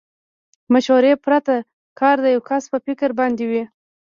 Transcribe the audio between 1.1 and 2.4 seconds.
پرته کار د